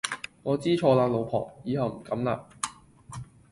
[0.41, 2.39] 我知錯喇老婆，以後唔敢喇